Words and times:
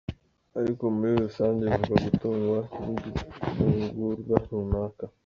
Ariko 0.59 0.83
muri 0.95 1.11
rusange 1.25 1.63
bivuga 1.71 1.97
gutungwa 2.05 2.59
n’igifungurwa 2.85 4.35
runaka. 4.49 5.03